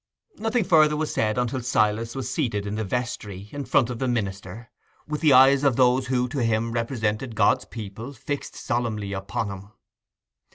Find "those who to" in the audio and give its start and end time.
5.75-6.41